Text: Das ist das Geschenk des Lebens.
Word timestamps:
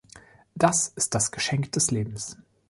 Das 0.55 0.87
ist 0.87 1.13
das 1.13 1.29
Geschenk 1.31 1.73
des 1.73 1.91
Lebens. 1.91 2.35